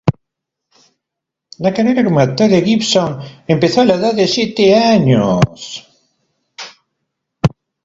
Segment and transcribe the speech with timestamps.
[1.59, 5.41] La carrera como actor de Gibson empezó a la edad de siete años.